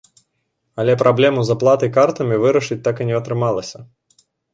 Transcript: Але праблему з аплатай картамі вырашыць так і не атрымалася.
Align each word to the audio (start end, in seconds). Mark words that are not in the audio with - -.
Але 0.83 0.93
праблему 1.01 1.43
з 1.49 1.55
аплатай 1.57 1.91
картамі 1.97 2.39
вырашыць 2.45 2.79
так 2.87 2.95
і 3.05 3.07
не 3.11 3.15
атрымалася. 3.21 3.79